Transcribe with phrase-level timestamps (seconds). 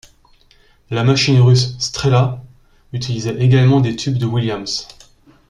[0.89, 2.43] La machine russe Strela
[2.91, 4.87] utilisait également des tubes de Williams.